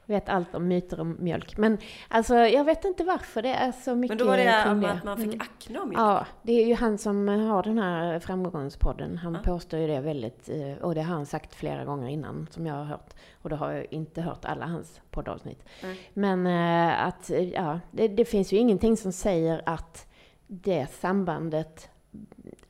[0.08, 1.56] vet allt om myter om mjölk.
[1.58, 4.84] Men alltså jag vet inte varför det är så mycket Men då var det om
[4.84, 5.40] att man fick Mm.
[5.40, 6.00] akne av mjölk.
[6.00, 9.16] Ja, det är ju han som har den här framgångspodden.
[9.18, 9.40] Han Ja.
[9.52, 12.74] påstår ju det väldigt, eh, och det har han sagt flera gånger innan som jag
[12.74, 13.14] har hört.
[13.42, 15.64] Och då har jag inte hört alla hans poddavsnitt.
[15.82, 15.98] Nej.
[16.14, 20.06] Men eh, att, eh, ja, det, det finns ju ingenting som säger att
[20.46, 21.90] det sambandet,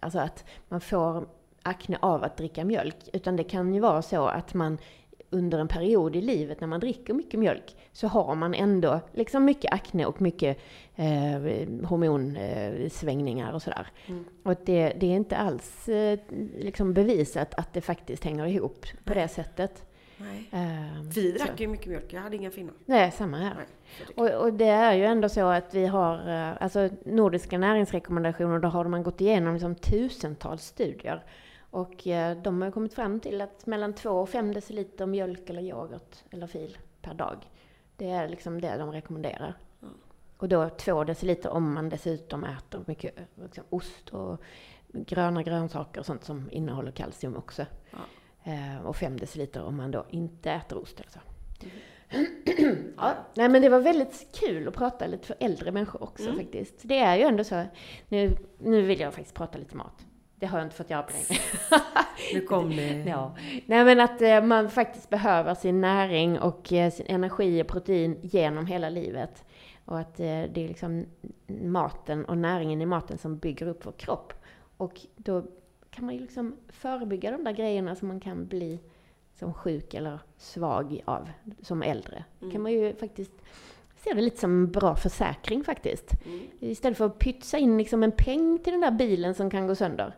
[0.01, 1.29] alltså att man får
[1.62, 2.96] akne av att dricka mjölk.
[3.12, 4.79] Utan det kan ju vara så att man
[5.30, 9.44] under en period i livet när man dricker mycket mjölk så har man ändå liksom
[9.44, 10.58] mycket akne och mycket
[10.96, 11.06] eh,
[11.88, 13.86] hormonsvängningar och sådär.
[14.06, 14.24] Mm.
[14.42, 16.18] Och det, det är inte alls eh,
[16.58, 19.84] liksom bevisat att det faktiskt hänger ihop på det sättet.
[20.16, 20.48] Nej.
[20.52, 21.44] Eh, Vi så.
[21.44, 22.12] drack ju mycket mjölk.
[22.12, 22.74] Jag hade inga finnar.
[22.84, 23.54] Nej, samma här.
[23.54, 23.66] Nej,
[24.06, 28.58] så Och, och det är ju ändå så att vi har, eh, alltså nordiska näringsrekommendationer,
[28.58, 31.22] då har man gått igenom liksom tusentals studier.
[31.70, 35.62] Och eh, de har kommit fram till att mellan 2 och 5 deciliter mjölk eller
[35.62, 37.37] yoghurt eller fil per dag.
[37.96, 39.54] Det är liksom det de rekommenderar.
[39.81, 39.88] Ja.
[40.37, 44.42] Och då 2 deciliter om man dessutom äter mycket liksom ost och
[44.92, 47.66] gröna grönsaker och sånt som innehåller kalcium också.
[47.90, 47.98] Ja.
[48.52, 51.20] Eh, och 5 deciliter om man då inte äter ost eller så.
[51.61, 51.76] Mm.
[52.98, 56.37] Ja, nej men det var väldigt kul att prata lite för äldre människor också Mm.
[56.37, 56.74] faktiskt.
[56.83, 57.64] Det är ju ändå så,
[58.09, 60.07] nu, nu vill jag faktiskt prata lite mat.
[60.38, 61.40] Det har jag inte fått göra på länge.
[62.35, 63.05] Nu kom det.
[63.07, 63.37] ja.
[63.66, 68.18] Nej men att eh, man faktiskt behöver sin näring och eh, sin energi och protein
[68.22, 69.44] genom hela livet.
[69.85, 71.07] Och att eh, det är liksom
[71.46, 74.33] maten och näringen i maten som bygger upp vår kropp.
[74.77, 75.42] Och då
[75.90, 78.81] kan man ju liksom förebygga de där grejerna som man kan bli
[79.35, 81.29] som sjuk eller svag av
[81.62, 82.24] som äldre.
[82.40, 82.53] Mm.
[82.53, 83.33] kan man ju faktiskt
[83.98, 86.12] se det lite som en bra försäkring faktiskt.
[86.26, 86.40] Mm.
[86.61, 89.74] Istället för att pytsa in liksom en peng till den där bilen som kan gå
[89.74, 90.16] sönder,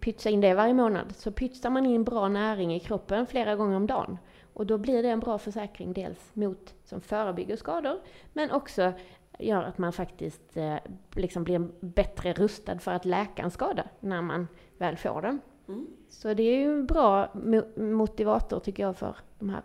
[0.00, 3.76] pytsa in det varje månad, så pytsar man in bra näring i kroppen flera gånger
[3.76, 4.18] om dagen.
[4.52, 8.00] Och då blir det en bra försäkring dels mot, som förebygger skador,
[8.32, 8.92] men också
[9.38, 10.76] gör att man faktiskt eh,
[11.14, 15.40] liksom blir bättre rustad för att läka en skada när man väl får den.
[15.68, 15.86] Mm.
[16.08, 19.62] Så det är ju en bra mo- motivator tycker jag för de här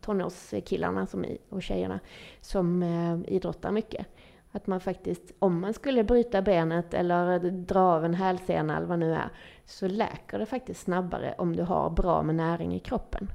[0.00, 2.00] tonårskillarna som, i- och tjejerna
[2.40, 4.06] som eh, idrottar mycket.
[4.52, 8.98] Att man faktiskt, om man skulle bryta benet eller dra av en hälsena eller vad
[8.98, 9.30] nu är,
[9.64, 13.30] så läker det faktiskt snabbare om du har bra med näring i kroppen.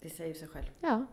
[0.00, 0.66] Det säger sig själv.
[0.80, 1.06] Ja.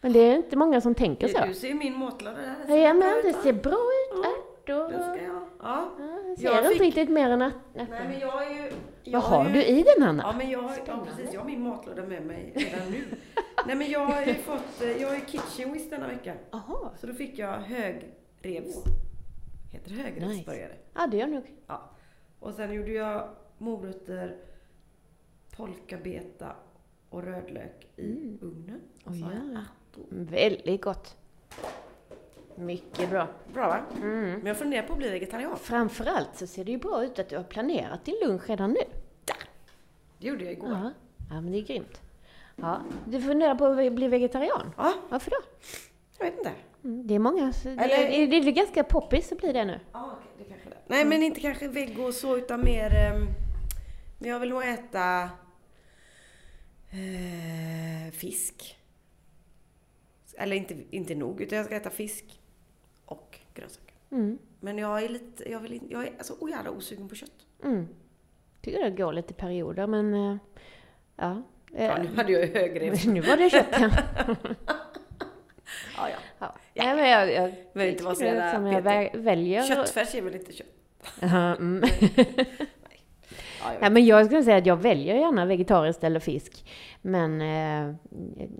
[0.00, 1.46] Men det är inte många som tänker så.
[1.46, 2.76] du ser min matlåda där.
[2.76, 4.24] Ja, men det ser bra ut.
[4.24, 4.32] Ja,
[4.66, 4.90] Den och...
[4.92, 5.42] ska jag.
[5.60, 5.90] Ja.
[5.98, 7.52] Ja, det Jag ser inte fick- riktigt mer än att...
[7.74, 8.72] Nej men jag är ju...
[9.02, 10.22] Jag Vad har ju, du i den Hanna?
[10.22, 13.04] Ja men jag har, ja, precis, jag har min matlåda med mig redan nu.
[13.66, 16.34] Nej men jag har ju fått, jag har ju kitchen whiz denna vecka.
[16.50, 16.90] Jaha.
[17.00, 18.84] Så då fick jag högrevs.
[19.72, 20.72] Heter det högrevsburgare?
[20.94, 21.54] Ja, det gör nog.
[21.66, 21.90] Ja.
[22.40, 24.36] Och sen gjorde jag morötter,
[25.56, 26.56] polkabeta
[27.10, 28.38] och rödlök i Mm.
[28.42, 28.80] ugnen.
[29.04, 29.60] Och så jag ja.
[30.10, 31.16] Väldigt gott.
[32.56, 33.28] Mycket bra.
[33.54, 33.80] Bra va?
[33.96, 34.30] Mm.
[34.30, 35.56] Men jag funderar på att bli vegetarian.
[35.58, 38.80] Framförallt så ser det ju bra ut att du har planerat din lunch redan nu.
[40.18, 40.68] Det gjorde jag igår.
[40.70, 40.92] Ja,
[41.30, 42.00] ja men det är grymt.
[42.56, 44.72] Ja, du funderar på att bli vegetarian?
[44.76, 45.36] Ja, Varför då?
[46.18, 46.52] jag vet inte.
[46.84, 49.64] Mm, Det är många, så det, Eller- det, det är ganska poppis att bli det
[49.64, 49.80] nu.
[49.92, 50.76] Ja, det kanske det.
[50.86, 52.94] Nej, men inte kanske veggo och så, utan mer...
[52.94, 53.26] ehm,
[54.18, 55.22] men jag vill nog äta
[56.90, 58.76] eh, fisk.
[60.38, 62.40] Eller inte, inte nog, utan jag ska äta fisk
[63.06, 63.94] och grönsaker.
[64.10, 64.38] Mm.
[64.60, 67.46] Men jag är lite, jag vill inte, jag är alltså oh jävla osugen på kött.
[67.64, 67.88] Mm.
[68.60, 70.36] Tycker det går lite perioder men eh,
[71.16, 71.42] ja.
[71.76, 72.90] Ja, nu hade jag ju högre.
[73.12, 73.90] nu var det kött ja.
[75.96, 76.16] Ja, ja.
[76.38, 76.84] ja.
[76.84, 79.62] Nej, men jag, jag Behöver inte vara så jävla som jag vä- väljer.
[79.62, 80.66] Köttfärs är väl inte kött?
[81.20, 81.82] Ja, mm.
[83.64, 86.70] Ja, jag Nej, men jag skulle säga att jag väljer gärna vegetariskt eller fisk.
[87.02, 87.94] Men eh,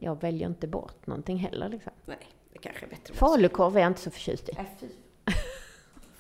[0.01, 1.93] jag väljer inte bort någonting heller liksom.
[2.07, 2.19] Nej.
[2.65, 3.15] Kanske bättre.
[3.15, 4.53] Falukorv är jag inte så förtjust i.
[4.59, 4.65] Äh.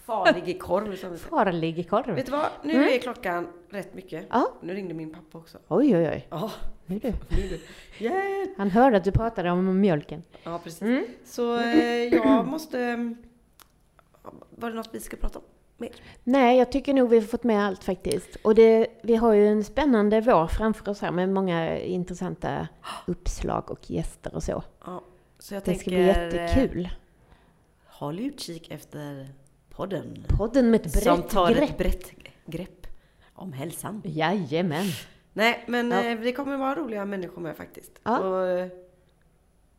[0.04, 1.30] Farlig korv som vi säger.
[1.30, 2.14] Farlig korv.
[2.14, 2.46] Vet du vad?
[2.62, 2.88] Nu Mm.
[2.94, 4.26] är klockan rätt mycket.
[4.30, 4.52] Ja.
[4.62, 5.58] Nu ringde min pappa också.
[5.68, 6.26] Oj, oj, oj.
[6.30, 6.50] Ja,
[6.86, 7.08] Nu du.
[7.08, 7.60] nu du.
[8.04, 8.48] Yeah.
[8.56, 10.22] Han hörde att du pratade om mjölken.
[10.42, 10.82] Ja, precis.
[10.82, 11.04] Mm.
[11.24, 12.80] Så eh, jag måste...
[12.80, 13.16] mm,
[14.50, 15.44] Var det något vi ska prata om?
[15.76, 15.90] Mer?
[16.24, 18.36] Nej, jag tycker nog vi har fått med allt faktiskt.
[18.42, 22.68] Och det, vi har ju en spännande vår framför oss här med många intressanta
[23.06, 24.62] uppslag och gäster och så.
[24.86, 25.02] Ja,
[25.44, 25.80] så jag Det tänker...
[25.80, 26.84] ska bli jättekul.
[26.84, 26.90] eh,
[27.86, 29.28] Håll utkik efter
[29.70, 30.24] podden.
[30.38, 31.70] Podden med ett som brett tar grepp.
[31.70, 32.12] ett brett
[32.46, 32.86] grepp
[33.32, 34.02] om hälsan.
[34.04, 34.86] Jajamän.
[35.32, 36.04] Nej, men Ja.
[36.04, 37.92] eh, det kommer vara roliga människor med faktiskt.
[38.02, 38.18] Ja.
[38.18, 38.68] Och, eh,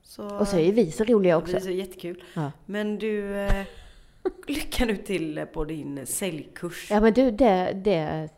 [0.01, 1.51] så, Och så är vi så roliga Det också.
[1.51, 2.23] blir så jättekul.
[2.33, 2.51] Ja.
[2.65, 3.33] Men du,
[4.47, 6.87] lycka nu till på din säljkurs.
[6.91, 8.29] Ja men du, det, det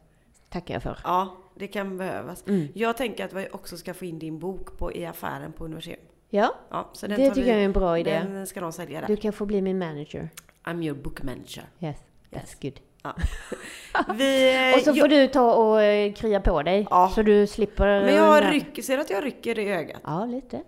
[0.49, 0.97] tackar jag för.
[1.03, 2.47] Ja, det kan behövas.
[2.47, 2.67] Mm.
[2.73, 5.99] Jag tänker att vi också ska få in din bok på, i affären på universitet.
[6.29, 8.11] Ja, Ja, så den det tycker vi, jag är en bra idé.
[8.33, 9.07] Den ska de sälja där.
[9.07, 10.29] Du kan få bli min manager.
[10.63, 11.63] I'm your book manager.
[11.79, 11.97] Yes,
[12.31, 12.57] that's Yes.
[12.61, 12.79] good.
[14.17, 16.87] Vi, eh, Och så får jag, du ta och eh, krya på dig.
[16.89, 17.11] Ja.
[17.15, 18.01] Så du slipper...
[18.01, 20.01] men jag rycker, ser du att jag rycker i ögat?
[20.03, 20.61] Ja, lite.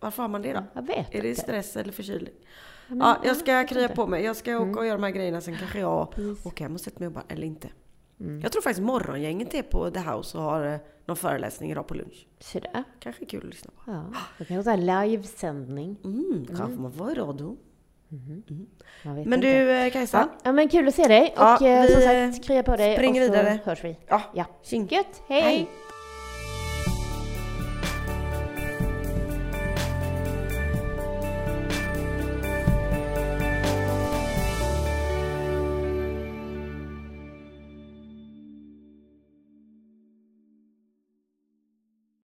[0.00, 0.62] Varför har man det då?
[0.74, 1.40] Jag vet Är det inte.
[1.40, 2.32] stress eller förkylning?
[2.88, 4.24] Ja, Ja, jag ska krya på mig.
[4.24, 4.78] Jag ska åka Mm.
[4.78, 6.46] och göra de här grejerna, sen kanske jag Precis.
[6.46, 7.68] åker hem och sätter mig och bara, eller inte.
[8.20, 8.40] Mm.
[8.40, 11.94] Jag tror faktiskt morgongänget är på The House och har eh, någon föreläsning idag på
[11.94, 12.26] lunch.
[12.38, 12.84] Så där.
[13.00, 13.92] Kanske kul att lyssna på.
[13.92, 14.04] Ja,
[14.38, 15.96] då kan jag säga livesändning.
[16.04, 17.56] Mm, kanske man får i radio.
[19.02, 19.64] Jag vet Men inte.
[19.64, 21.34] du eh, Kajsa, Ja, men kul att se dig.
[21.36, 23.58] Ja, och eh, vi, som sagt, krya på dig så vidare.
[23.64, 23.96] hörs vi.
[24.06, 24.44] ja, Ja,
[24.90, 25.22] gött.
[25.28, 25.42] Hej.
[25.42, 25.68] hej.